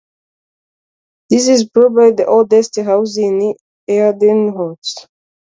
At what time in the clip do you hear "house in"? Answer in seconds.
2.79-3.53